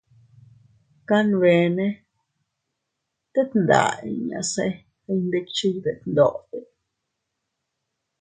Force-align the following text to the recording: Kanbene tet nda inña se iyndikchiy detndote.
Kanbene 1.07 1.87
tet 3.33 3.51
nda 3.61 3.83
inña 4.13 4.41
se 4.51 4.65
iyndikchiy 5.11 5.75
detndote. 5.85 6.59